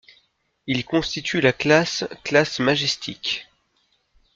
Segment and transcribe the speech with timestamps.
[0.65, 3.47] Ils constituent la classe classe Majestic.